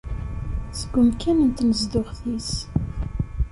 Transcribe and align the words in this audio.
Seg 0.79 0.93
umkan 1.01 1.37
n 1.43 1.49
tnezduɣt-is. 1.57 2.51